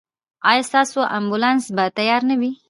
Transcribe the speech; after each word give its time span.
ایا 0.49 0.61
ستاسو 0.69 0.99
امبولانس 1.17 1.63
به 1.75 1.83
تیار 1.97 2.21
نه 2.29 2.35
وي؟ 2.39 2.51